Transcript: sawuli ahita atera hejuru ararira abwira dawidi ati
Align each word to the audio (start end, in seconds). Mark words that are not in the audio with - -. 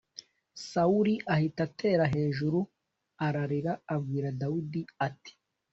sawuli 0.69 1.13
ahita 1.33 1.61
atera 1.67 2.03
hejuru 2.15 2.59
ararira 3.25 3.73
abwira 3.95 4.27
dawidi 4.41 4.81
ati 5.07 5.33